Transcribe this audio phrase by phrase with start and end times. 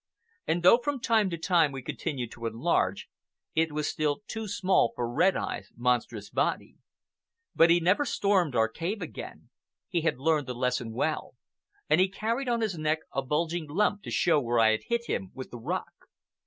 [0.47, 3.07] And though from time to time we continued to enlarge,
[3.53, 6.77] it was still too small for Red Eye's monstrous body.
[7.53, 9.51] But he never stormed our cave again.
[9.89, 11.35] He had learned the lesson well,
[11.87, 15.05] and he carried on his neck a bulging lump to show where I had hit
[15.05, 15.93] him with the rock.